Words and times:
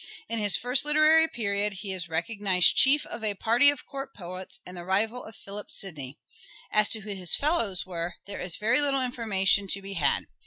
In 0.27 0.39
his 0.39 0.55
first 0.55 0.83
literary 0.83 1.27
period 1.27 1.73
he 1.73 1.93
is 1.93 2.07
the 2.07 2.11
recognized 2.13 2.75
chief 2.75 3.05
of 3.05 3.23
a 3.23 3.35
party 3.35 3.69
of 3.69 3.85
court 3.85 4.15
poets, 4.15 4.59
and 4.65 4.75
the 4.75 4.83
rival 4.83 5.23
of 5.23 5.35
Philip 5.35 5.69
Sidney. 5.69 6.17
As 6.71 6.89
to 6.89 7.01
who 7.01 7.11
his 7.11 7.35
fellows 7.35 7.85
were, 7.85 8.15
there 8.25 8.41
is 8.41 8.55
very 8.55 8.81
little 8.81 9.03
information 9.03 9.67
to 9.67 9.79
be 9.79 9.93
had. 9.93 10.25